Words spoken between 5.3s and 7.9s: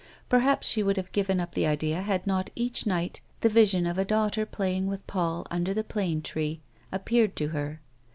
under the plane tree appeared to her.